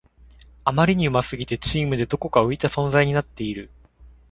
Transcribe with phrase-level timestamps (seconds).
[0.63, 3.69] あまりに上手すぎてチームでどこか浮いた存在になっている